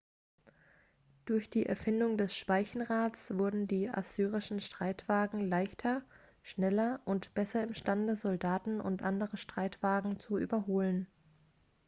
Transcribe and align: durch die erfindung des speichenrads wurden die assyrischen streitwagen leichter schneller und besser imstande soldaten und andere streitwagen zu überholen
durch 1.25 1.51
die 1.51 1.67
erfindung 1.67 2.17
des 2.17 2.35
speichenrads 2.35 3.37
wurden 3.37 3.67
die 3.67 3.87
assyrischen 3.87 4.59
streitwagen 4.59 5.47
leichter 5.47 6.01
schneller 6.41 6.99
und 7.05 7.35
besser 7.35 7.61
imstande 7.63 8.15
soldaten 8.15 8.81
und 8.81 9.03
andere 9.03 9.37
streitwagen 9.37 10.17
zu 10.17 10.39
überholen 10.39 11.05